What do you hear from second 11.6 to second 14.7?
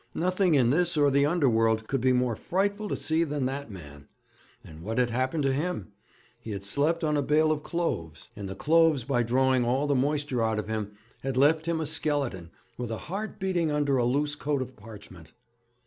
him a skeleton, with a heart beating under a loose coat